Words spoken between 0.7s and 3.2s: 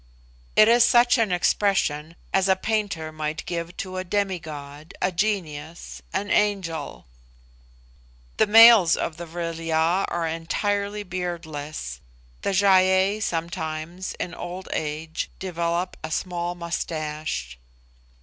such an expression as a painter